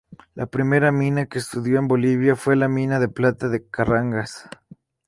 La 0.33 0.47
primera 0.47 0.91
mina 0.91 1.27
que 1.27 1.37
estudió 1.37 1.77
en 1.77 1.87
Bolivia 1.87 2.35
fue 2.35 2.55
la 2.55 2.67
mina 2.67 2.99
de 2.99 3.07
plata 3.07 3.49
de 3.49 3.67
Carangas. 3.67 4.49